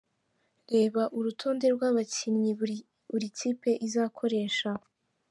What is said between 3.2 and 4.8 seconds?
kipe izakoresha.